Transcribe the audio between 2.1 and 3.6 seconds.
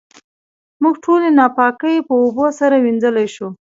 اوبو سره وېنځلی شو.